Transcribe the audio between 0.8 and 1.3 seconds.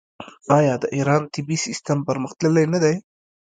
د ایران